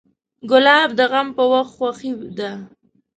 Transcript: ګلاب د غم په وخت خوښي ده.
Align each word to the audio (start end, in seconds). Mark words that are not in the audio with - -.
ګلاب 0.49 0.89
د 0.99 1.01
غم 1.11 1.27
په 1.37 1.43
وخت 1.51 1.71
خوښي 1.75 2.11
ده. 2.37 2.51